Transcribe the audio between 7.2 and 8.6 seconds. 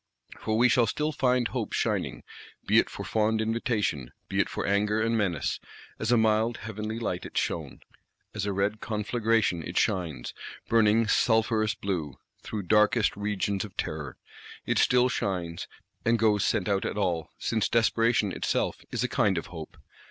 it shone; as a